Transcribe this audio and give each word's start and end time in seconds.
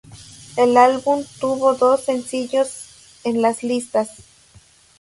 El 0.57 0.77
álbum 0.77 1.23
tuvo 1.39 1.75
dos 1.75 2.05
sencillos 2.05 3.19
en 3.23 3.43
las 3.43 3.61
listas. 3.61 4.09